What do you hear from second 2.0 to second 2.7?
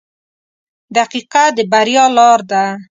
لار ده.